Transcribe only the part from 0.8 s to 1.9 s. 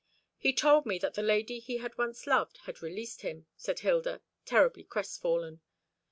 me that the lady he